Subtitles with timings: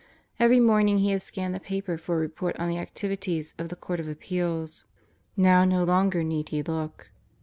[0.39, 3.75] Every morning he had scanned the paper for a report on the activities of the
[3.75, 4.85] Court of Appeals.
[5.37, 7.11] Now no longer need he look.